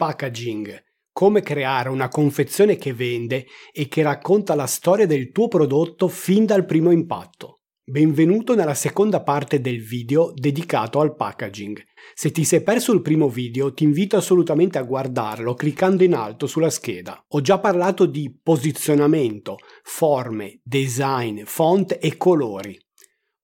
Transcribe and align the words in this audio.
Packaging. 0.00 0.82
Come 1.12 1.42
creare 1.42 1.90
una 1.90 2.08
confezione 2.08 2.76
che 2.76 2.94
vende 2.94 3.44
e 3.70 3.86
che 3.86 4.02
racconta 4.02 4.54
la 4.54 4.64
storia 4.64 5.04
del 5.04 5.30
tuo 5.30 5.46
prodotto 5.46 6.08
fin 6.08 6.46
dal 6.46 6.64
primo 6.64 6.90
impatto. 6.90 7.64
Benvenuto 7.84 8.54
nella 8.54 8.72
seconda 8.72 9.22
parte 9.22 9.60
del 9.60 9.82
video 9.82 10.32
dedicato 10.34 11.00
al 11.00 11.14
packaging. 11.14 11.84
Se 12.14 12.30
ti 12.30 12.44
sei 12.44 12.62
perso 12.62 12.94
il 12.94 13.02
primo 13.02 13.28
video 13.28 13.74
ti 13.74 13.84
invito 13.84 14.16
assolutamente 14.16 14.78
a 14.78 14.84
guardarlo 14.84 15.52
cliccando 15.52 16.02
in 16.02 16.14
alto 16.14 16.46
sulla 16.46 16.70
scheda. 16.70 17.22
Ho 17.28 17.42
già 17.42 17.58
parlato 17.58 18.06
di 18.06 18.34
posizionamento, 18.42 19.58
forme, 19.82 20.60
design, 20.62 21.42
font 21.44 21.98
e 22.00 22.16
colori. 22.16 22.74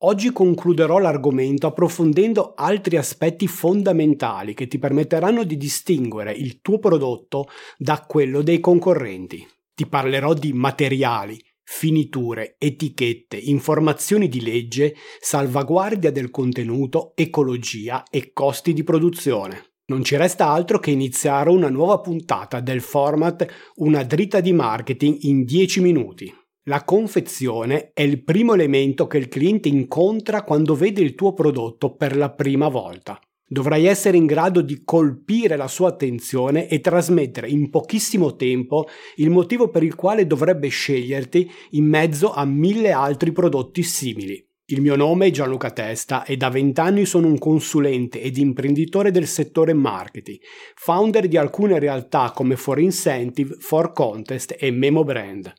Oggi 0.06 0.30
concluderò 0.30 0.98
l'argomento 0.98 1.66
approfondendo 1.66 2.54
altri 2.54 2.96
aspetti 2.96 3.48
fondamentali 3.48 4.54
che 4.54 4.68
ti 4.68 4.78
permetteranno 4.78 5.42
di 5.42 5.56
distinguere 5.56 6.32
il 6.32 6.60
tuo 6.60 6.78
prodotto 6.78 7.48
da 7.76 8.04
quello 8.06 8.40
dei 8.42 8.60
concorrenti. 8.60 9.44
Ti 9.74 9.86
parlerò 9.88 10.32
di 10.32 10.52
materiali, 10.52 11.36
finiture, 11.64 12.54
etichette, 12.56 13.36
informazioni 13.36 14.28
di 14.28 14.42
legge, 14.42 14.94
salvaguardia 15.18 16.12
del 16.12 16.30
contenuto, 16.30 17.10
ecologia 17.16 18.04
e 18.08 18.32
costi 18.32 18.72
di 18.72 18.84
produzione. 18.84 19.72
Non 19.86 20.04
ci 20.04 20.14
resta 20.14 20.46
altro 20.46 20.78
che 20.78 20.92
iniziare 20.92 21.50
una 21.50 21.68
nuova 21.68 21.98
puntata 21.98 22.60
del 22.60 22.80
format 22.80 23.44
Una 23.76 24.04
dritta 24.04 24.38
di 24.38 24.52
marketing 24.52 25.16
in 25.22 25.44
10 25.44 25.80
minuti. 25.80 26.32
La 26.68 26.82
confezione 26.82 27.92
è 27.92 28.02
il 28.02 28.24
primo 28.24 28.54
elemento 28.54 29.06
che 29.06 29.18
il 29.18 29.28
cliente 29.28 29.68
incontra 29.68 30.42
quando 30.42 30.74
vede 30.74 31.00
il 31.00 31.14
tuo 31.14 31.32
prodotto 31.32 31.94
per 31.94 32.16
la 32.16 32.32
prima 32.32 32.66
volta. 32.66 33.20
Dovrai 33.46 33.86
essere 33.86 34.16
in 34.16 34.26
grado 34.26 34.62
di 34.62 34.82
colpire 34.82 35.54
la 35.54 35.68
sua 35.68 35.90
attenzione 35.90 36.66
e 36.66 36.80
trasmettere 36.80 37.48
in 37.48 37.70
pochissimo 37.70 38.34
tempo 38.34 38.88
il 39.16 39.30
motivo 39.30 39.68
per 39.68 39.84
il 39.84 39.94
quale 39.94 40.26
dovrebbe 40.26 40.66
sceglierti 40.66 41.48
in 41.70 41.84
mezzo 41.84 42.32
a 42.32 42.44
mille 42.44 42.90
altri 42.90 43.30
prodotti 43.30 43.84
simili. 43.84 44.44
Il 44.64 44.80
mio 44.80 44.96
nome 44.96 45.26
è 45.26 45.30
Gianluca 45.30 45.70
Testa 45.70 46.24
e 46.24 46.36
da 46.36 46.48
vent'anni 46.48 47.04
sono 47.04 47.28
un 47.28 47.38
consulente 47.38 48.20
ed 48.20 48.38
imprenditore 48.38 49.12
del 49.12 49.28
settore 49.28 49.72
marketing, 49.72 50.40
founder 50.74 51.28
di 51.28 51.36
alcune 51.36 51.78
realtà 51.78 52.32
come 52.34 52.56
For 52.56 52.80
Incentive, 52.80 53.54
For 53.60 53.92
Contest 53.92 54.56
e 54.58 54.72
Memo 54.72 55.04
Brand. 55.04 55.54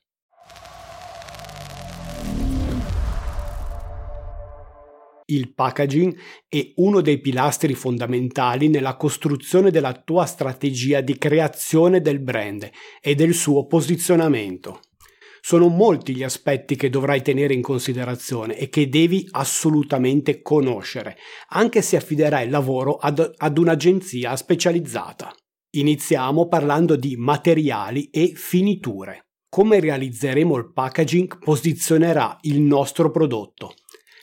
Il 5.30 5.54
packaging 5.54 6.18
è 6.48 6.72
uno 6.76 7.02
dei 7.02 7.20
pilastri 7.20 7.74
fondamentali 7.74 8.70
nella 8.70 8.96
costruzione 8.96 9.72
della 9.72 9.92
tua 9.92 10.26
strategia 10.26 11.02
di 11.02 11.18
creazione 11.18 12.00
del 12.00 12.22
brand 12.22 12.70
e 13.02 13.14
del 13.14 13.34
suo 13.34 13.66
posizionamento. 13.66 14.80
Sono 15.42 15.68
molti 15.68 16.16
gli 16.16 16.24
aspetti 16.24 16.78
che 16.78 16.90
dovrai 16.90 17.22
tenere 17.22 17.54
in 17.54 17.62
considerazione 17.62 18.58
e 18.58 18.70
che 18.70 18.88
devi 18.88 19.28
assolutamente 19.32 20.42
conoscere, 20.42 21.18
anche 21.50 21.82
se 21.82 21.98
affiderai 21.98 22.46
il 22.46 22.52
lavoro 22.52 22.96
ad, 22.96 23.34
ad 23.36 23.58
un'agenzia 23.58 24.34
specializzata. 24.38 25.36
Iniziamo 25.72 26.48
parlando 26.48 26.96
di 26.96 27.18
materiali 27.18 28.10
e 28.12 28.32
finiture. 28.34 29.26
Come 29.50 29.82
realizzeremo 29.82 30.56
il 30.56 30.72
packaging 30.72 31.40
posizionerà 31.40 32.38
il 32.44 32.62
nostro 32.62 33.12
prodotto 33.12 33.74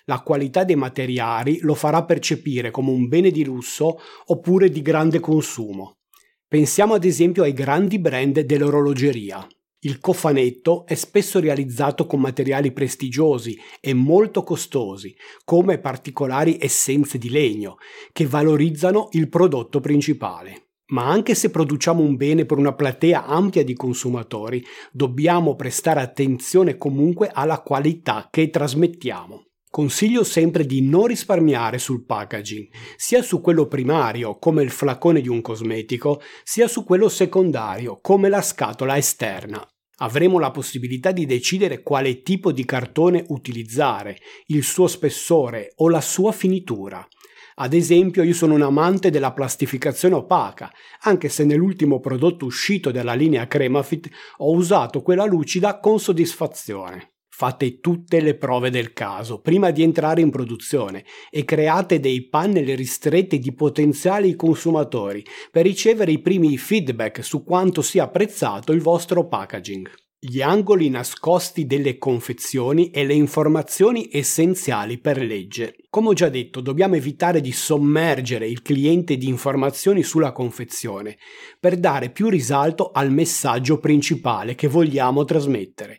la 0.07 0.21
qualità 0.21 0.65
dei 0.65 0.77
materiali 0.77 1.59
lo 1.61 1.75
farà 1.75 2.05
percepire 2.05 2.71
come 2.71 2.91
un 2.91 3.09
bene 3.09 3.31
di 3.31 3.45
lusso 3.45 3.99
oppure 4.27 4.71
di 4.71 4.83
grande 4.83 5.21
consumo. 5.21 5.99
Pensiamo 6.47 6.95
ad 6.95 7.05
esempio 7.05 7.43
ai 7.43 7.53
grandi 7.53 7.99
brand 7.99 8.41
dell'orologeria. 8.41 9.47
Il 9.81 9.99
cofanetto 9.99 10.87
è 10.87 10.95
spesso 10.95 11.41
realizzato 11.41 12.07
con 12.07 12.21
materiali 12.21 12.73
prestigiosi 12.73 13.59
e 13.81 13.93
molto 13.93 14.43
costosi, 14.43 15.15
come 15.45 15.79
particolari 15.79 16.57
essenze 16.59 17.19
di 17.19 17.29
legno, 17.29 17.77
che 18.13 18.27
valorizzano 18.27 19.09
il 19.13 19.29
prodotto 19.29 19.81
principale. 19.81 20.69
Ma 20.93 21.07
anche 21.07 21.35
se 21.35 21.51
produciamo 21.51 22.03
un 22.03 22.17
bene 22.17 22.47
per 22.47 22.59
una 22.59 22.75
platea 22.75 23.27
ampia 23.27 23.65
di 23.65 23.75
consumatori, 23.75 24.65
dobbiamo 24.93 25.55
prestare 25.55 26.01
attenzione 26.01 26.77
comunque 26.77 27.29
alla 27.31 27.61
qualità 27.61 28.29
che 28.31 28.49
trasmettiamo. 28.49 29.45
Consiglio 29.75 30.23
sempre 30.23 30.67
di 30.67 30.83
non 30.83 31.07
risparmiare 31.07 31.79
sul 31.79 32.05
packaging, 32.05 32.69
sia 32.95 33.23
su 33.23 33.41
quello 33.41 33.67
primario, 33.67 34.39
come 34.39 34.63
il 34.63 34.71
flacone 34.71 35.21
di 35.21 35.29
un 35.29 35.41
cosmetico, 35.41 36.23
sia 36.45 36.69
su 36.69 36.85
quello 36.85 37.09
secondario, 37.09 37.99
come 38.01 38.29
la 38.29 38.41
scatola 38.41 38.97
esterna. 38.97 39.67
Avremo 39.97 40.39
la 40.39 40.53
possibilità 40.53 41.11
di 41.11 41.27
decidere 41.27 41.83
quale 41.83 42.23
tipo 42.23 42.53
di 42.53 42.65
cartone 42.65 43.25
utilizzare, 43.31 44.19
il 44.47 44.63
suo 44.63 44.87
spessore 44.87 45.73
o 45.79 45.89
la 45.89 46.01
sua 46.01 46.31
finitura. 46.31 47.05
Ad 47.57 47.73
esempio, 47.73 48.23
io 48.23 48.33
sono 48.33 48.55
un 48.55 48.63
amante 48.63 49.11
della 49.11 49.33
plastificazione 49.33 50.15
opaca, 50.15 50.71
anche 51.01 51.29
se 51.29 51.45
nell'ultimo 51.45 51.99
prodotto 51.99 52.45
uscito 52.45 52.93
dalla 52.93 53.15
linea 53.15 53.49
Cremafit 53.49 54.09
ho 54.37 54.53
usato 54.53 55.03
quella 55.03 55.25
lucida 55.25 55.81
con 55.81 55.99
soddisfazione. 55.99 57.14
Fate 57.37 57.81
tutte 57.81 58.21
le 58.21 58.37
prove 58.37 58.71
del 58.71 58.93
caso 58.93 59.41
prima 59.41 59.73
di 59.73 59.83
entrare 59.83 60.21
in 60.21 60.31
produzione 60.31 61.05
e 61.31 61.45
create 61.45 61.99
dei 61.99 62.29
panel 62.29 62.77
ristretti 62.77 63.41
di 63.41 63.53
potenziali 63.53 64.37
consumatori 64.37 65.25
per 65.51 65.65
ricevere 65.65 66.13
i 66.13 66.21
primi 66.21 66.57
feedback 66.57 67.25
su 67.25 67.43
quanto 67.43 67.83
sia 67.83 68.05
apprezzato 68.05 68.71
il 68.71 68.81
vostro 68.81 69.27
packaging. 69.27 69.91
Gli 70.17 70.43
angoli 70.43 70.89
nascosti 70.89 71.67
delle 71.67 71.99
confezioni 71.99 72.91
e 72.91 73.05
le 73.05 73.15
informazioni 73.15 74.09
essenziali 74.13 74.99
per 74.99 75.21
legge. 75.21 75.75
Come 75.91 76.11
ho 76.11 76.13
già 76.13 76.29
detto, 76.29 76.61
dobbiamo 76.61 76.95
evitare 76.95 77.41
di 77.41 77.51
sommergere 77.51 78.47
il 78.47 78.63
cliente 78.63 79.17
di 79.17 79.27
informazioni 79.27 80.05
sulla 80.05 80.31
confezione 80.31 81.19
per 81.59 81.79
dare 81.79 82.11
più 82.11 82.29
risalto 82.29 82.93
al 82.93 83.11
messaggio 83.11 83.81
principale 83.81 84.55
che 84.55 84.69
vogliamo 84.69 85.25
trasmettere 85.25 85.97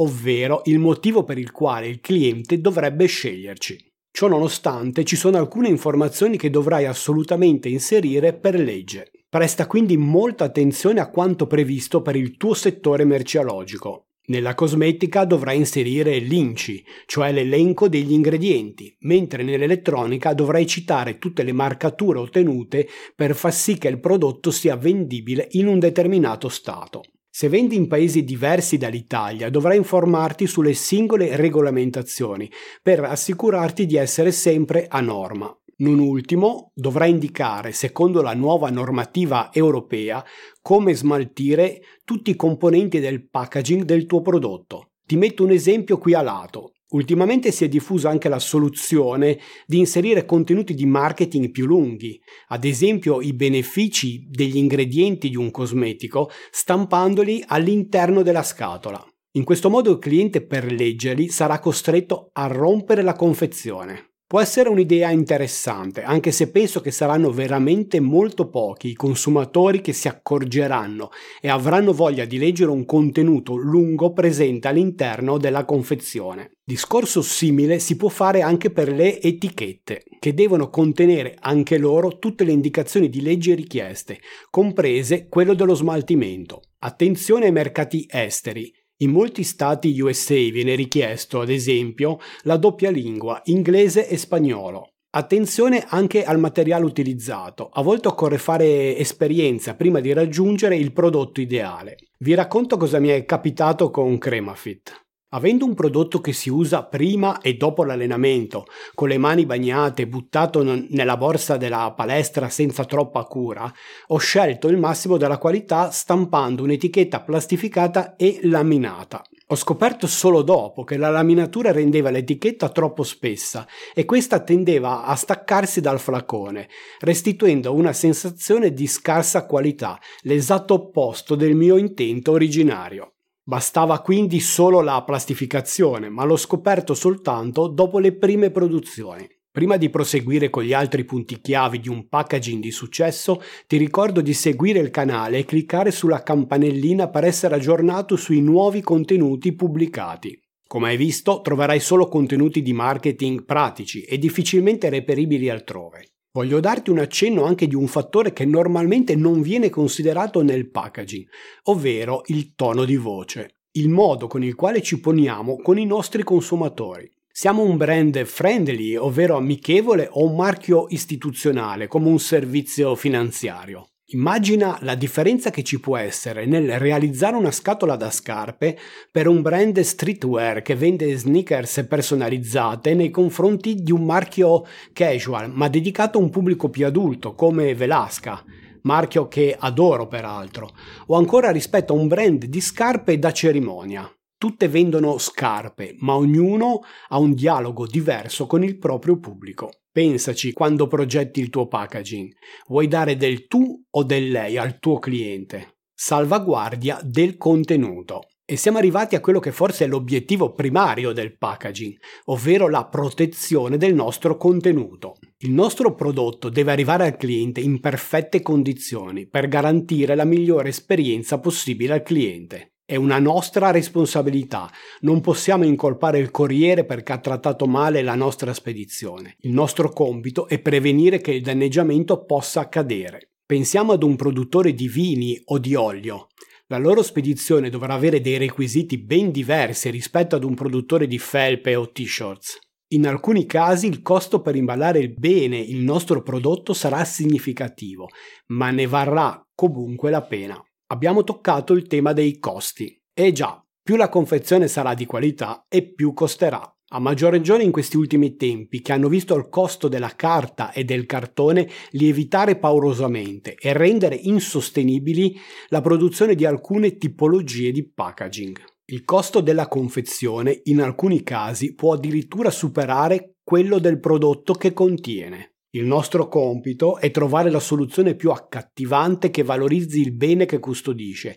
ovvero 0.00 0.62
il 0.64 0.78
motivo 0.78 1.24
per 1.24 1.38
il 1.38 1.52
quale 1.52 1.88
il 1.88 2.00
cliente 2.00 2.60
dovrebbe 2.60 3.06
sceglierci. 3.06 3.86
Ciò 4.10 4.26
nonostante 4.26 5.04
ci 5.04 5.16
sono 5.16 5.36
alcune 5.36 5.68
informazioni 5.68 6.36
che 6.36 6.50
dovrai 6.50 6.86
assolutamente 6.86 7.68
inserire 7.68 8.34
per 8.34 8.58
legge. 8.58 9.10
Presta 9.28 9.66
quindi 9.66 9.96
molta 9.96 10.44
attenzione 10.44 11.00
a 11.00 11.10
quanto 11.10 11.46
previsto 11.46 12.02
per 12.02 12.16
il 12.16 12.36
tuo 12.36 12.54
settore 12.54 13.04
merceologico. 13.04 14.06
Nella 14.28 14.54
cosmetica 14.54 15.24
dovrai 15.24 15.56
inserire 15.56 16.18
l'INCI, 16.18 16.84
cioè 17.06 17.32
l'elenco 17.32 17.88
degli 17.88 18.12
ingredienti, 18.12 18.94
mentre 19.00 19.42
nell'elettronica 19.42 20.34
dovrai 20.34 20.66
citare 20.66 21.18
tutte 21.18 21.42
le 21.42 21.52
marcature 21.52 22.18
ottenute 22.18 22.86
per 23.14 23.34
far 23.34 23.54
sì 23.54 23.78
che 23.78 23.88
il 23.88 24.00
prodotto 24.00 24.50
sia 24.50 24.76
vendibile 24.76 25.48
in 25.52 25.66
un 25.66 25.78
determinato 25.78 26.48
stato. 26.48 27.02
Se 27.38 27.48
vendi 27.48 27.76
in 27.76 27.86
paesi 27.86 28.24
diversi 28.24 28.78
dall'Italia 28.78 29.48
dovrai 29.48 29.76
informarti 29.76 30.48
sulle 30.48 30.74
singole 30.74 31.36
regolamentazioni 31.36 32.50
per 32.82 33.04
assicurarti 33.04 33.86
di 33.86 33.94
essere 33.94 34.32
sempre 34.32 34.88
a 34.88 35.00
norma. 35.00 35.56
Non 35.76 36.00
ultimo, 36.00 36.72
dovrai 36.74 37.10
indicare, 37.10 37.70
secondo 37.70 38.22
la 38.22 38.34
nuova 38.34 38.70
normativa 38.70 39.50
europea, 39.52 40.24
come 40.60 40.94
smaltire 40.94 41.80
tutti 42.04 42.30
i 42.30 42.34
componenti 42.34 42.98
del 42.98 43.28
packaging 43.28 43.84
del 43.84 44.06
tuo 44.06 44.20
prodotto. 44.20 44.94
Ti 45.06 45.14
metto 45.14 45.44
un 45.44 45.52
esempio 45.52 45.96
qui 45.96 46.14
a 46.14 46.22
lato. 46.22 46.72
Ultimamente 46.90 47.52
si 47.52 47.64
è 47.64 47.68
diffusa 47.68 48.08
anche 48.08 48.30
la 48.30 48.38
soluzione 48.38 49.38
di 49.66 49.78
inserire 49.78 50.24
contenuti 50.24 50.72
di 50.72 50.86
marketing 50.86 51.50
più 51.50 51.66
lunghi, 51.66 52.18
ad 52.48 52.64
esempio 52.64 53.20
i 53.20 53.34
benefici 53.34 54.26
degli 54.26 54.56
ingredienti 54.56 55.28
di 55.28 55.36
un 55.36 55.50
cosmetico 55.50 56.30
stampandoli 56.50 57.44
all'interno 57.46 58.22
della 58.22 58.42
scatola. 58.42 59.04
In 59.32 59.44
questo 59.44 59.68
modo 59.68 59.92
il 59.92 59.98
cliente 59.98 60.40
per 60.40 60.72
leggerli 60.72 61.28
sarà 61.28 61.58
costretto 61.58 62.30
a 62.32 62.46
rompere 62.46 63.02
la 63.02 63.12
confezione. 63.12 64.12
Può 64.28 64.42
essere 64.42 64.68
un'idea 64.68 65.10
interessante, 65.10 66.02
anche 66.02 66.32
se 66.32 66.50
penso 66.50 66.82
che 66.82 66.90
saranno 66.90 67.30
veramente 67.30 67.98
molto 67.98 68.50
pochi 68.50 68.88
i 68.88 68.94
consumatori 68.94 69.80
che 69.80 69.94
si 69.94 70.06
accorgeranno 70.06 71.08
e 71.40 71.48
avranno 71.48 71.94
voglia 71.94 72.26
di 72.26 72.36
leggere 72.36 72.70
un 72.70 72.84
contenuto 72.84 73.56
lungo 73.56 74.12
presente 74.12 74.68
all'interno 74.68 75.38
della 75.38 75.64
confezione. 75.64 76.58
Discorso 76.62 77.22
simile 77.22 77.78
si 77.78 77.96
può 77.96 78.10
fare 78.10 78.42
anche 78.42 78.70
per 78.70 78.92
le 78.92 79.18
etichette, 79.18 80.02
che 80.18 80.34
devono 80.34 80.68
contenere 80.68 81.34
anche 81.40 81.78
loro 81.78 82.18
tutte 82.18 82.44
le 82.44 82.52
indicazioni 82.52 83.08
di 83.08 83.22
legge 83.22 83.54
richieste, 83.54 84.20
comprese 84.50 85.28
quello 85.28 85.54
dello 85.54 85.74
smaltimento. 85.74 86.60
Attenzione 86.80 87.46
ai 87.46 87.52
mercati 87.52 88.06
esteri, 88.06 88.70
in 89.00 89.10
molti 89.10 89.44
stati 89.44 90.00
USA 90.00 90.34
viene 90.34 90.74
richiesto, 90.74 91.40
ad 91.40 91.50
esempio, 91.50 92.18
la 92.42 92.56
doppia 92.56 92.90
lingua 92.90 93.40
inglese 93.44 94.08
e 94.08 94.16
spagnolo. 94.16 94.94
Attenzione 95.10 95.84
anche 95.88 96.24
al 96.24 96.38
materiale 96.38 96.84
utilizzato, 96.84 97.68
a 97.72 97.80
volte 97.82 98.08
occorre 98.08 98.38
fare 98.38 98.96
esperienza 98.96 99.74
prima 99.74 100.00
di 100.00 100.12
raggiungere 100.12 100.76
il 100.76 100.92
prodotto 100.92 101.40
ideale. 101.40 101.96
Vi 102.18 102.34
racconto 102.34 102.76
cosa 102.76 102.98
mi 102.98 103.08
è 103.08 103.24
capitato 103.24 103.90
con 103.90 104.18
Cremafit. 104.18 105.07
Avendo 105.30 105.66
un 105.66 105.74
prodotto 105.74 106.22
che 106.22 106.32
si 106.32 106.48
usa 106.48 106.84
prima 106.84 107.42
e 107.42 107.52
dopo 107.52 107.84
l'allenamento, 107.84 108.64
con 108.94 109.08
le 109.08 109.18
mani 109.18 109.44
bagnate, 109.44 110.06
buttato 110.06 110.62
nella 110.62 111.18
borsa 111.18 111.58
della 111.58 111.92
palestra 111.94 112.48
senza 112.48 112.86
troppa 112.86 113.24
cura, 113.24 113.70
ho 114.06 114.16
scelto 114.16 114.68
il 114.68 114.78
massimo 114.78 115.18
della 115.18 115.36
qualità 115.36 115.90
stampando 115.90 116.62
un'etichetta 116.62 117.20
plastificata 117.20 118.16
e 118.16 118.40
laminata. 118.44 119.22
Ho 119.48 119.54
scoperto 119.54 120.06
solo 120.06 120.40
dopo 120.40 120.84
che 120.84 120.96
la 120.96 121.10
laminatura 121.10 121.72
rendeva 121.72 122.08
l'etichetta 122.08 122.70
troppo 122.70 123.02
spessa 123.02 123.66
e 123.92 124.06
questa 124.06 124.40
tendeva 124.40 125.04
a 125.04 125.14
staccarsi 125.14 125.82
dal 125.82 126.00
flacone, 126.00 126.70
restituendo 127.00 127.74
una 127.74 127.92
sensazione 127.92 128.72
di 128.72 128.86
scarsa 128.86 129.44
qualità, 129.44 130.00
l'esatto 130.22 130.72
opposto 130.72 131.34
del 131.34 131.54
mio 131.54 131.76
intento 131.76 132.32
originario. 132.32 133.12
Bastava 133.48 134.00
quindi 134.00 134.40
solo 134.40 134.82
la 134.82 135.02
plastificazione, 135.02 136.10
ma 136.10 136.24
l'ho 136.24 136.36
scoperto 136.36 136.92
soltanto 136.92 137.66
dopo 137.66 137.98
le 137.98 138.12
prime 138.12 138.50
produzioni. 138.50 139.26
Prima 139.50 139.78
di 139.78 139.88
proseguire 139.88 140.50
con 140.50 140.64
gli 140.64 140.74
altri 140.74 141.06
punti 141.06 141.40
chiavi 141.40 141.80
di 141.80 141.88
un 141.88 142.08
packaging 142.08 142.60
di 142.60 142.70
successo, 142.70 143.40
ti 143.66 143.78
ricordo 143.78 144.20
di 144.20 144.34
seguire 144.34 144.80
il 144.80 144.90
canale 144.90 145.38
e 145.38 145.44
cliccare 145.46 145.90
sulla 145.90 146.22
campanellina 146.22 147.08
per 147.08 147.24
essere 147.24 147.54
aggiornato 147.54 148.16
sui 148.16 148.42
nuovi 148.42 148.82
contenuti 148.82 149.54
pubblicati. 149.54 150.38
Come 150.66 150.88
hai 150.88 150.98
visto, 150.98 151.40
troverai 151.40 151.80
solo 151.80 152.06
contenuti 152.06 152.60
di 152.60 152.74
marketing 152.74 153.46
pratici 153.46 154.02
e 154.02 154.18
difficilmente 154.18 154.90
reperibili 154.90 155.48
altrove. 155.48 156.17
Voglio 156.38 156.60
darti 156.60 156.90
un 156.90 157.00
accenno 157.00 157.42
anche 157.42 157.66
di 157.66 157.74
un 157.74 157.88
fattore 157.88 158.32
che 158.32 158.44
normalmente 158.44 159.16
non 159.16 159.42
viene 159.42 159.70
considerato 159.70 160.40
nel 160.40 160.70
packaging, 160.70 161.26
ovvero 161.64 162.22
il 162.26 162.54
tono 162.54 162.84
di 162.84 162.94
voce, 162.94 163.62
il 163.72 163.88
modo 163.88 164.28
con 164.28 164.44
il 164.44 164.54
quale 164.54 164.80
ci 164.80 165.00
poniamo 165.00 165.56
con 165.56 165.80
i 165.80 165.84
nostri 165.84 166.22
consumatori. 166.22 167.10
Siamo 167.28 167.64
un 167.64 167.76
brand 167.76 168.22
friendly, 168.22 168.94
ovvero 168.94 169.36
amichevole, 169.36 170.06
o 170.12 170.26
un 170.26 170.36
marchio 170.36 170.86
istituzionale, 170.90 171.88
come 171.88 172.06
un 172.06 172.20
servizio 172.20 172.94
finanziario? 172.94 173.88
Immagina 174.10 174.78
la 174.84 174.94
differenza 174.94 175.50
che 175.50 175.62
ci 175.62 175.80
può 175.80 175.98
essere 175.98 176.46
nel 176.46 176.78
realizzare 176.78 177.36
una 177.36 177.50
scatola 177.50 177.94
da 177.94 178.10
scarpe 178.10 178.78
per 179.10 179.28
un 179.28 179.42
brand 179.42 179.78
streetwear 179.78 180.62
che 180.62 180.74
vende 180.74 181.14
sneakers 181.14 181.84
personalizzate 181.86 182.94
nei 182.94 183.10
confronti 183.10 183.74
di 183.74 183.92
un 183.92 184.06
marchio 184.06 184.64
casual 184.94 185.52
ma 185.52 185.68
dedicato 185.68 186.16
a 186.16 186.22
un 186.22 186.30
pubblico 186.30 186.70
più 186.70 186.86
adulto 186.86 187.34
come 187.34 187.74
Velasca, 187.74 188.42
marchio 188.84 189.28
che 189.28 189.54
adoro 189.58 190.08
peraltro, 190.08 190.70
o 191.08 191.16
ancora 191.16 191.50
rispetto 191.50 191.92
a 191.92 191.96
un 191.96 192.08
brand 192.08 192.46
di 192.46 192.60
scarpe 192.62 193.18
da 193.18 193.30
cerimonia. 193.30 194.10
Tutte 194.38 194.68
vendono 194.68 195.18
scarpe, 195.18 195.96
ma 195.98 196.14
ognuno 196.14 196.82
ha 197.08 197.18
un 197.18 197.34
dialogo 197.34 197.88
diverso 197.88 198.46
con 198.46 198.62
il 198.62 198.78
proprio 198.78 199.18
pubblico. 199.18 199.80
Pensaci 199.90 200.52
quando 200.52 200.86
progetti 200.86 201.40
il 201.40 201.50
tuo 201.50 201.66
packaging. 201.66 202.32
Vuoi 202.68 202.86
dare 202.86 203.16
del 203.16 203.48
tu 203.48 203.84
o 203.90 204.04
del 204.04 204.30
lei 204.30 204.56
al 204.56 204.78
tuo 204.78 205.00
cliente? 205.00 205.78
Salvaguardia 205.92 207.00
del 207.02 207.36
contenuto. 207.36 208.28
E 208.44 208.54
siamo 208.54 208.78
arrivati 208.78 209.16
a 209.16 209.20
quello 209.20 209.40
che 209.40 209.50
forse 209.50 209.86
è 209.86 209.88
l'obiettivo 209.88 210.52
primario 210.52 211.10
del 211.10 211.36
packaging, 211.36 211.96
ovvero 212.26 212.68
la 212.68 212.86
protezione 212.86 213.76
del 213.76 213.92
nostro 213.92 214.36
contenuto. 214.36 215.16
Il 215.38 215.50
nostro 215.50 215.96
prodotto 215.96 216.48
deve 216.48 216.70
arrivare 216.70 217.04
al 217.04 217.16
cliente 217.16 217.60
in 217.60 217.80
perfette 217.80 218.40
condizioni 218.40 219.26
per 219.26 219.48
garantire 219.48 220.14
la 220.14 220.24
migliore 220.24 220.68
esperienza 220.68 221.40
possibile 221.40 221.94
al 221.94 222.02
cliente. 222.02 222.74
È 222.90 222.96
una 222.96 223.18
nostra 223.18 223.70
responsabilità. 223.70 224.72
Non 225.00 225.20
possiamo 225.20 225.66
incolpare 225.66 226.18
il 226.18 226.30
corriere 226.30 226.86
perché 226.86 227.12
ha 227.12 227.18
trattato 227.18 227.66
male 227.66 228.00
la 228.00 228.14
nostra 228.14 228.54
spedizione. 228.54 229.36
Il 229.40 229.52
nostro 229.52 229.90
compito 229.90 230.48
è 230.48 230.58
prevenire 230.58 231.20
che 231.20 231.32
il 231.32 231.42
danneggiamento 231.42 232.24
possa 232.24 232.60
accadere. 232.60 233.32
Pensiamo 233.44 233.92
ad 233.92 234.02
un 234.02 234.16
produttore 234.16 234.72
di 234.72 234.88
vini 234.88 235.38
o 235.44 235.58
di 235.58 235.74
olio. 235.74 236.28
La 236.68 236.78
loro 236.78 237.02
spedizione 237.02 237.68
dovrà 237.68 237.92
avere 237.92 238.22
dei 238.22 238.38
requisiti 238.38 238.96
ben 238.96 239.32
diversi 239.32 239.90
rispetto 239.90 240.34
ad 240.36 240.44
un 240.44 240.54
produttore 240.54 241.06
di 241.06 241.18
felpe 241.18 241.76
o 241.76 241.90
t-shirts. 241.90 242.58
In 242.92 243.06
alcuni 243.06 243.44
casi 243.44 243.86
il 243.86 244.00
costo 244.00 244.40
per 244.40 244.56
imballare 244.56 245.10
bene 245.10 245.58
il 245.58 245.82
nostro 245.82 246.22
prodotto 246.22 246.72
sarà 246.72 247.04
significativo, 247.04 248.08
ma 248.46 248.70
ne 248.70 248.86
varrà 248.86 249.46
comunque 249.54 250.08
la 250.08 250.22
pena 250.22 250.58
abbiamo 250.88 251.24
toccato 251.24 251.72
il 251.72 251.86
tema 251.86 252.12
dei 252.12 252.38
costi. 252.38 253.00
E 253.12 253.32
già, 253.32 253.64
più 253.82 253.96
la 253.96 254.08
confezione 254.08 254.68
sarà 254.68 254.94
di 254.94 255.06
qualità 255.06 255.64
e 255.68 255.92
più 255.92 256.12
costerà. 256.12 256.72
A 256.90 257.00
maggior 257.00 257.32
ragione 257.32 257.64
in 257.64 257.70
questi 257.70 257.98
ultimi 257.98 258.36
tempi, 258.36 258.80
che 258.80 258.92
hanno 258.92 259.08
visto 259.08 259.34
il 259.36 259.48
costo 259.50 259.88
della 259.88 260.14
carta 260.16 260.72
e 260.72 260.84
del 260.84 261.04
cartone 261.04 261.68
lievitare 261.90 262.56
paurosamente 262.56 263.54
e 263.56 263.74
rendere 263.74 264.14
insostenibili 264.14 265.36
la 265.68 265.82
produzione 265.82 266.34
di 266.34 266.46
alcune 266.46 266.96
tipologie 266.96 267.72
di 267.72 267.86
packaging. 267.86 268.58
Il 268.86 269.04
costo 269.04 269.42
della 269.42 269.68
confezione 269.68 270.60
in 270.64 270.80
alcuni 270.80 271.22
casi 271.22 271.74
può 271.74 271.92
addirittura 271.92 272.50
superare 272.50 273.34
quello 273.44 273.78
del 273.78 274.00
prodotto 274.00 274.54
che 274.54 274.72
contiene. 274.72 275.57
Il 275.70 275.84
nostro 275.84 276.28
compito 276.28 276.96
è 276.96 277.10
trovare 277.10 277.50
la 277.50 277.60
soluzione 277.60 278.14
più 278.14 278.30
accattivante 278.30 279.30
che 279.30 279.42
valorizzi 279.42 280.00
il 280.00 280.14
bene 280.14 280.46
che 280.46 280.58
custodisce 280.58 281.36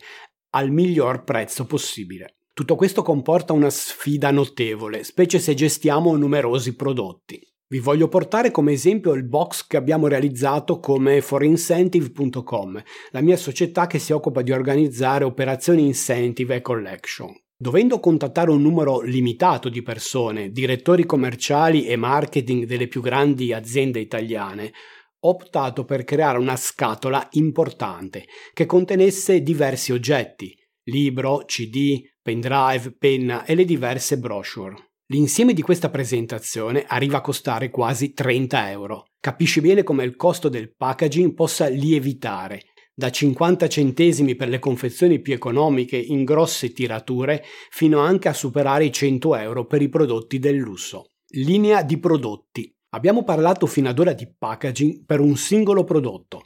al 0.51 0.72
miglior 0.72 1.24
prezzo 1.25 1.66
possibile. 1.66 2.38
Tutto 2.54 2.75
questo 2.75 3.01
comporta 3.01 3.51
una 3.51 3.69
sfida 3.69 4.31
notevole, 4.31 5.04
specie 5.04 5.38
se 5.38 5.54
gestiamo 5.54 6.16
numerosi 6.16 6.75
prodotti. 6.75 7.42
Vi 7.68 7.80
voglio 7.80 8.07
portare 8.07 8.51
come 8.51 8.72
esempio 8.72 9.13
il 9.13 9.25
box 9.25 9.68
che 9.68 9.78
abbiamo 9.78 10.07
realizzato 10.07 10.80
come 10.80 11.22
forincentive.com, 11.22 12.83
la 13.12 13.22
mia 13.22 13.38
società 13.38 13.88
che 13.88 14.00
si 14.00 14.13
occupa 14.13 14.42
di 14.42 14.51
organizzare 14.51 15.25
operazioni 15.25 15.86
incentive 15.86 16.56
e 16.56 16.62
collection. 16.62 17.33
Dovendo 17.61 17.99
contattare 17.99 18.49
un 18.49 18.59
numero 18.59 19.01
limitato 19.01 19.69
di 19.69 19.83
persone, 19.83 20.49
direttori 20.49 21.05
commerciali 21.05 21.85
e 21.85 21.95
marketing 21.95 22.65
delle 22.65 22.87
più 22.87 23.01
grandi 23.01 23.53
aziende 23.53 23.99
italiane, 23.99 24.73
ho 25.19 25.29
optato 25.29 25.85
per 25.85 26.03
creare 26.03 26.39
una 26.39 26.55
scatola 26.55 27.27
importante 27.33 28.25
che 28.51 28.65
contenesse 28.65 29.43
diversi 29.43 29.91
oggetti, 29.91 30.57
libro, 30.85 31.44
CD, 31.45 32.01
pendrive, 32.19 32.95
penna 32.97 33.45
e 33.45 33.53
le 33.53 33.65
diverse 33.65 34.18
brochure. 34.18 34.94
L'insieme 35.11 35.53
di 35.53 35.61
questa 35.61 35.91
presentazione 35.91 36.85
arriva 36.87 37.18
a 37.18 37.21
costare 37.21 37.69
quasi 37.69 38.13
30 38.13 38.71
euro. 38.71 39.06
Capisci 39.19 39.61
bene 39.61 39.83
come 39.83 40.03
il 40.03 40.15
costo 40.15 40.49
del 40.49 40.73
packaging 40.75 41.35
possa 41.35 41.68
lievitare 41.68 42.70
da 43.01 43.09
50 43.09 43.67
centesimi 43.67 44.35
per 44.35 44.47
le 44.47 44.59
confezioni 44.59 45.19
più 45.21 45.33
economiche 45.33 45.97
in 45.97 46.23
grosse 46.23 46.71
tirature 46.71 47.43
fino 47.71 47.97
anche 47.97 48.27
a 48.27 48.33
superare 48.33 48.85
i 48.85 48.91
100 48.91 49.35
euro 49.37 49.65
per 49.65 49.81
i 49.81 49.89
prodotti 49.89 50.37
del 50.37 50.57
lusso. 50.57 51.13
Linea 51.29 51.81
di 51.81 51.97
prodotti. 51.97 52.71
Abbiamo 52.89 53.23
parlato 53.23 53.65
fino 53.65 53.89
ad 53.89 53.97
ora 53.97 54.13
di 54.13 54.31
packaging 54.37 55.03
per 55.03 55.19
un 55.19 55.35
singolo 55.35 55.83
prodotto, 55.83 56.43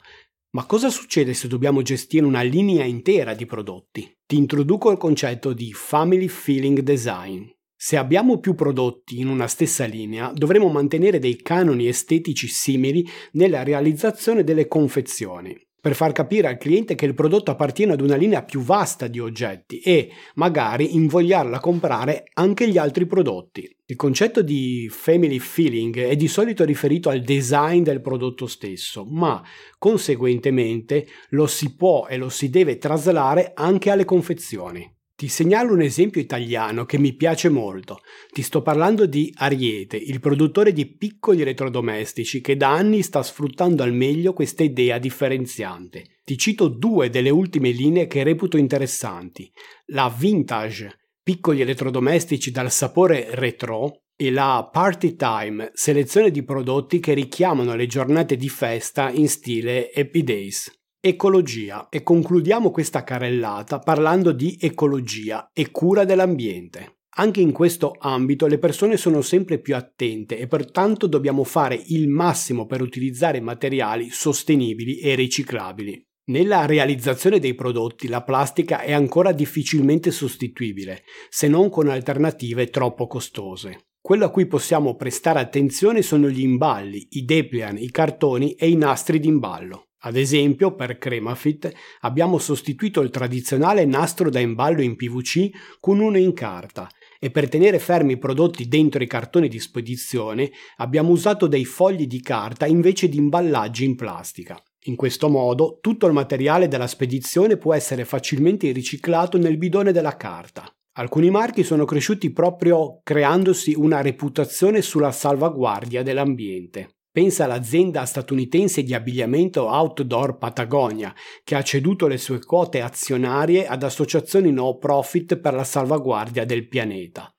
ma 0.52 0.64
cosa 0.64 0.88
succede 0.88 1.34
se 1.34 1.46
dobbiamo 1.46 1.82
gestire 1.82 2.24
una 2.24 2.40
linea 2.40 2.84
intera 2.84 3.34
di 3.34 3.44
prodotti? 3.44 4.10
Ti 4.24 4.36
introduco 4.38 4.90
il 4.90 4.96
concetto 4.96 5.52
di 5.52 5.74
Family 5.74 6.28
Feeling 6.28 6.80
Design. 6.80 7.44
Se 7.78 7.98
abbiamo 7.98 8.38
più 8.38 8.54
prodotti 8.54 9.18
in 9.20 9.28
una 9.28 9.46
stessa 9.46 9.84
linea, 9.84 10.32
dovremo 10.32 10.68
mantenere 10.68 11.18
dei 11.18 11.36
canoni 11.36 11.86
estetici 11.86 12.48
simili 12.48 13.06
nella 13.32 13.62
realizzazione 13.62 14.42
delle 14.42 14.66
confezioni 14.66 15.65
per 15.86 15.94
far 15.94 16.10
capire 16.10 16.48
al 16.48 16.58
cliente 16.58 16.96
che 16.96 17.06
il 17.06 17.14
prodotto 17.14 17.52
appartiene 17.52 17.92
ad 17.92 18.00
una 18.00 18.16
linea 18.16 18.42
più 18.42 18.58
vasta 18.58 19.06
di 19.06 19.20
oggetti 19.20 19.78
e 19.78 20.10
magari 20.34 20.96
invogliarla 20.96 21.58
a 21.58 21.60
comprare 21.60 22.24
anche 22.32 22.68
gli 22.68 22.76
altri 22.76 23.06
prodotti. 23.06 23.72
Il 23.86 23.94
concetto 23.94 24.42
di 24.42 24.88
family 24.90 25.38
feeling 25.38 25.96
è 25.96 26.16
di 26.16 26.26
solito 26.26 26.64
riferito 26.64 27.08
al 27.08 27.20
design 27.20 27.84
del 27.84 28.00
prodotto 28.00 28.48
stesso, 28.48 29.04
ma 29.04 29.40
conseguentemente 29.78 31.06
lo 31.28 31.46
si 31.46 31.76
può 31.76 32.08
e 32.08 32.16
lo 32.16 32.30
si 32.30 32.50
deve 32.50 32.78
traslare 32.78 33.52
anche 33.54 33.88
alle 33.90 34.04
confezioni. 34.04 34.95
Ti 35.16 35.28
segnalo 35.28 35.72
un 35.72 35.80
esempio 35.80 36.20
italiano 36.20 36.84
che 36.84 36.98
mi 36.98 37.14
piace 37.14 37.48
molto. 37.48 38.00
Ti 38.30 38.42
sto 38.42 38.60
parlando 38.60 39.06
di 39.06 39.32
Ariete, 39.34 39.96
il 39.96 40.20
produttore 40.20 40.74
di 40.74 40.94
piccoli 40.94 41.40
elettrodomestici 41.40 42.42
che 42.42 42.54
da 42.54 42.72
anni 42.72 43.00
sta 43.00 43.22
sfruttando 43.22 43.82
al 43.82 43.94
meglio 43.94 44.34
questa 44.34 44.62
idea 44.62 44.98
differenziante. 44.98 46.18
Ti 46.22 46.36
cito 46.36 46.68
due 46.68 47.08
delle 47.08 47.30
ultime 47.30 47.70
linee 47.70 48.06
che 48.06 48.24
reputo 48.24 48.58
interessanti. 48.58 49.50
La 49.86 50.14
Vintage, 50.14 50.98
piccoli 51.22 51.62
elettrodomestici 51.62 52.50
dal 52.50 52.70
sapore 52.70 53.28
retro, 53.30 54.02
e 54.18 54.30
la 54.30 54.68
Party 54.70 55.16
Time, 55.16 55.70
selezione 55.72 56.30
di 56.30 56.42
prodotti 56.42 57.00
che 57.00 57.14
richiamano 57.14 57.74
le 57.74 57.86
giornate 57.86 58.36
di 58.36 58.50
festa 58.50 59.10
in 59.10 59.28
stile 59.30 59.90
Happy 59.94 60.22
Days. 60.22 60.70
Ecologia 61.08 61.88
e 61.88 62.02
concludiamo 62.02 62.72
questa 62.72 63.04
carrellata 63.04 63.78
parlando 63.78 64.32
di 64.32 64.58
ecologia 64.60 65.50
e 65.52 65.70
cura 65.70 66.04
dell'ambiente. 66.04 67.02
Anche 67.18 67.40
in 67.40 67.52
questo 67.52 67.94
ambito 67.96 68.48
le 68.48 68.58
persone 68.58 68.96
sono 68.96 69.20
sempre 69.20 69.60
più 69.60 69.76
attente 69.76 70.36
e 70.36 70.48
pertanto 70.48 71.06
dobbiamo 71.06 71.44
fare 71.44 71.80
il 71.80 72.08
massimo 72.08 72.66
per 72.66 72.82
utilizzare 72.82 73.38
materiali 73.38 74.08
sostenibili 74.10 74.98
e 74.98 75.14
riciclabili. 75.14 76.04
Nella 76.32 76.66
realizzazione 76.66 77.38
dei 77.38 77.54
prodotti 77.54 78.08
la 78.08 78.24
plastica 78.24 78.80
è 78.80 78.92
ancora 78.92 79.30
difficilmente 79.30 80.10
sostituibile, 80.10 81.04
se 81.28 81.46
non 81.46 81.70
con 81.70 81.86
alternative 81.86 82.66
troppo 82.66 83.06
costose. 83.06 83.90
Quello 84.00 84.24
a 84.24 84.30
cui 84.30 84.46
possiamo 84.46 84.96
prestare 84.96 85.38
attenzione 85.38 86.02
sono 86.02 86.28
gli 86.28 86.40
imballi, 86.40 87.06
i 87.10 87.24
depliant, 87.24 87.80
i 87.80 87.92
cartoni 87.92 88.54
e 88.54 88.68
i 88.68 88.74
nastri 88.74 89.20
d'imballo. 89.20 89.85
Ad 90.00 90.16
esempio, 90.16 90.74
per 90.74 90.98
Cremafit 90.98 91.72
abbiamo 92.00 92.38
sostituito 92.38 93.00
il 93.00 93.10
tradizionale 93.10 93.84
nastro 93.84 94.30
da 94.30 94.38
imballo 94.38 94.82
in 94.82 94.94
PVC 94.94 95.50
con 95.80 96.00
uno 96.00 96.18
in 96.18 96.32
carta 96.32 96.88
e 97.18 97.30
per 97.30 97.48
tenere 97.48 97.78
fermi 97.78 98.12
i 98.12 98.18
prodotti 98.18 98.68
dentro 98.68 99.02
i 99.02 99.06
cartoni 99.06 99.48
di 99.48 99.58
spedizione 99.58 100.50
abbiamo 100.76 101.10
usato 101.10 101.46
dei 101.46 101.64
fogli 101.64 102.06
di 102.06 102.20
carta 102.20 102.66
invece 102.66 103.08
di 103.08 103.16
imballaggi 103.16 103.84
in 103.84 103.96
plastica. 103.96 104.62
In 104.84 104.96
questo 104.96 105.28
modo 105.28 105.78
tutto 105.80 106.06
il 106.06 106.12
materiale 106.12 106.68
della 106.68 106.86
spedizione 106.86 107.56
può 107.56 107.74
essere 107.74 108.04
facilmente 108.04 108.70
riciclato 108.70 109.38
nel 109.38 109.56
bidone 109.56 109.92
della 109.92 110.16
carta. 110.16 110.70
Alcuni 110.98 111.30
marchi 111.30 111.64
sono 111.64 111.84
cresciuti 111.84 112.32
proprio 112.32 113.00
creandosi 113.02 113.74
una 113.76 114.00
reputazione 114.00 114.82
sulla 114.82 115.10
salvaguardia 115.10 116.02
dell'ambiente. 116.02 116.95
Pensa 117.16 117.44
all'azienda 117.44 118.04
statunitense 118.04 118.82
di 118.82 118.92
abbigliamento 118.92 119.70
outdoor 119.70 120.36
Patagonia, 120.36 121.14
che 121.44 121.54
ha 121.54 121.62
ceduto 121.62 122.08
le 122.08 122.18
sue 122.18 122.44
quote 122.44 122.82
azionarie 122.82 123.66
ad 123.66 123.84
associazioni 123.84 124.52
no 124.52 124.76
profit 124.76 125.38
per 125.38 125.54
la 125.54 125.64
salvaguardia 125.64 126.44
del 126.44 126.68
pianeta. 126.68 127.34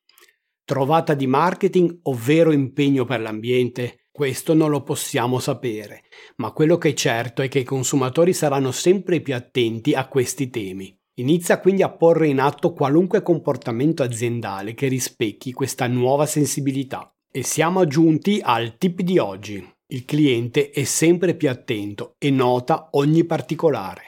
Trovata 0.66 1.14
di 1.14 1.28
marketing 1.28 2.00
o 2.02 2.16
vero 2.16 2.52
impegno 2.52 3.06
per 3.06 3.22
l'ambiente? 3.22 4.08
Questo 4.12 4.56
non 4.56 4.72
lo 4.72 4.82
possiamo 4.82 5.38
sapere, 5.38 6.06
ma 6.38 6.52
quello 6.54 6.80
che 6.80 6.90
è 6.90 6.94
certo 6.94 7.44
è 7.44 7.48
che 7.48 7.60
i 7.60 7.64
consumatori 7.64 8.34
saranno 8.34 8.72
sempre 8.72 9.22
più 9.22 9.36
attenti 9.36 9.94
a 9.94 10.08
questi 10.08 10.50
temi. 10.50 10.92
Inizia 11.20 11.60
quindi 11.60 11.84
a 11.84 11.96
porre 11.96 12.28
in 12.28 12.40
atto 12.40 12.74
qualunque 12.74 13.22
comportamento 13.22 14.02
aziendale 14.02 14.74
che 14.74 14.88
rispecchi 14.88 15.52
questa 15.52 15.86
nuova 15.86 16.26
sensibilità. 16.26 17.12
E 17.38 17.44
siamo 17.44 17.86
giunti 17.86 18.42
al 18.44 18.80
tip 18.80 19.02
di 19.02 19.20
oggi. 19.20 19.64
Il 19.90 20.06
cliente 20.06 20.72
è 20.72 20.84
sempre 20.86 21.36
più 21.36 21.52
attento 21.52 22.16
e 22.18 22.32
nota 22.32 22.90
ogni 22.94 23.26
particolare, 23.26 24.06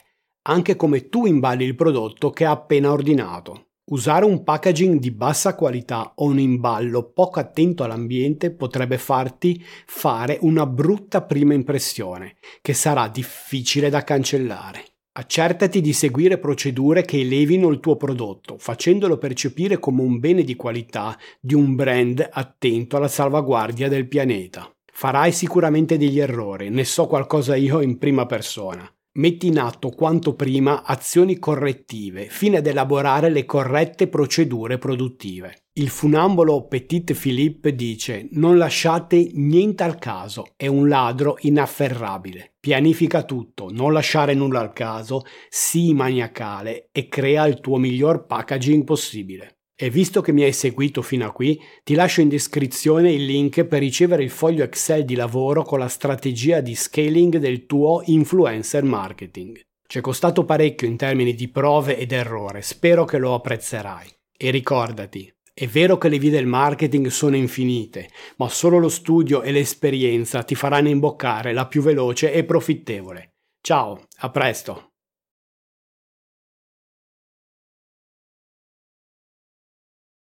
anche 0.47 0.75
come 0.75 1.09
tu 1.09 1.27
imballi 1.27 1.63
il 1.63 1.75
prodotto 1.75 2.31
che 2.31 2.45
ha 2.45 2.49
appena 2.49 2.91
ordinato. 2.91 3.67
Usare 3.91 4.25
un 4.25 4.43
packaging 4.43 4.97
di 4.97 5.11
bassa 5.11 5.53
qualità 5.53 6.13
o 6.15 6.25
un 6.25 6.39
imballo 6.39 7.11
poco 7.11 7.39
attento 7.39 7.83
all'ambiente 7.83 8.49
potrebbe 8.49 8.97
farti 8.97 9.63
fare 9.85 10.39
una 10.41 10.65
brutta 10.65 11.21
prima 11.21 11.53
impressione, 11.53 12.37
che 12.63 12.73
sarà 12.73 13.07
difficile 13.09 13.91
da 13.91 14.03
cancellare. 14.03 14.85
Accertati 15.19 15.81
di 15.81 15.91
seguire 15.91 16.37
procedure 16.37 17.01
che 17.01 17.19
elevino 17.19 17.67
il 17.67 17.81
tuo 17.81 17.97
prodotto, 17.97 18.55
facendolo 18.57 19.17
percepire 19.17 19.77
come 19.77 20.01
un 20.01 20.17
bene 20.17 20.43
di 20.43 20.55
qualità 20.55 21.19
di 21.41 21.55
un 21.55 21.75
brand 21.75 22.25
attento 22.31 22.95
alla 22.95 23.09
salvaguardia 23.09 23.89
del 23.89 24.07
pianeta. 24.07 24.73
Farai 24.93 25.33
sicuramente 25.33 25.97
degli 25.97 26.19
errori, 26.21 26.69
ne 26.69 26.85
so 26.85 27.07
qualcosa 27.07 27.57
io 27.57 27.81
in 27.81 27.97
prima 27.97 28.25
persona. 28.27 28.89
Metti 29.17 29.47
in 29.47 29.59
atto 29.59 29.89
quanto 29.89 30.35
prima 30.35 30.83
azioni 30.85 31.37
correttive, 31.37 32.27
fine 32.29 32.59
ad 32.59 32.67
elaborare 32.67 33.29
le 33.29 33.43
corrette 33.43 34.07
procedure 34.07 34.77
produttive. 34.77 35.63
Il 35.79 35.87
funambolo 35.87 36.67
Petit 36.67 37.13
Philippe 37.13 37.73
dice 37.73 38.27
non 38.31 38.57
lasciate 38.57 39.29
niente 39.35 39.81
al 39.83 39.97
caso, 39.97 40.47
è 40.57 40.67
un 40.67 40.89
ladro 40.89 41.37
inafferrabile. 41.39 42.55
Pianifica 42.59 43.23
tutto, 43.23 43.69
non 43.71 43.93
lasciare 43.93 44.33
nulla 44.33 44.59
al 44.59 44.73
caso, 44.73 45.23
sii 45.47 45.93
maniacale 45.93 46.89
e 46.91 47.07
crea 47.07 47.47
il 47.47 47.61
tuo 47.61 47.77
miglior 47.77 48.25
packaging 48.25 48.83
possibile. 48.83 49.59
E 49.73 49.89
visto 49.89 50.19
che 50.19 50.33
mi 50.33 50.43
hai 50.43 50.51
seguito 50.51 51.01
fino 51.01 51.25
a 51.25 51.31
qui, 51.31 51.57
ti 51.85 51.93
lascio 51.93 52.19
in 52.19 52.27
descrizione 52.27 53.13
il 53.13 53.23
link 53.23 53.63
per 53.63 53.79
ricevere 53.79 54.23
il 54.23 54.31
foglio 54.31 54.65
Excel 54.65 55.05
di 55.05 55.15
lavoro 55.15 55.63
con 55.63 55.79
la 55.79 55.87
strategia 55.87 56.59
di 56.59 56.75
scaling 56.75 57.37
del 57.37 57.65
tuo 57.65 58.01
influencer 58.03 58.83
marketing. 58.83 59.61
Ci 59.87 59.97
è 59.97 60.01
costato 60.01 60.43
parecchio 60.43 60.87
in 60.89 60.97
termini 60.97 61.33
di 61.33 61.47
prove 61.47 61.97
ed 61.97 62.11
errore, 62.11 62.61
spero 62.63 63.05
che 63.05 63.17
lo 63.17 63.33
apprezzerai. 63.33 64.07
E 64.41 64.51
ricordati, 64.51 65.29
è 65.59 65.67
vero 65.67 65.97
che 65.97 66.07
le 66.07 66.19
vie 66.19 66.29
del 66.29 66.45
marketing 66.45 67.07
sono 67.07 67.35
infinite, 67.35 68.09
ma 68.37 68.47
solo 68.47 68.77
lo 68.77 68.87
studio 68.87 69.41
e 69.41 69.51
l'esperienza 69.51 70.41
ti 70.43 70.55
faranno 70.55 70.87
imboccare 70.87 71.51
la 71.51 71.67
più 71.67 71.81
veloce 71.81 72.31
e 72.31 72.45
profittevole. 72.45 73.33
Ciao, 73.61 74.07
a 74.19 74.29
presto! 74.29 74.88